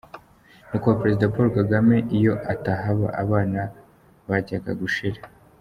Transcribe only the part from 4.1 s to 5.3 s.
bajyaga gushira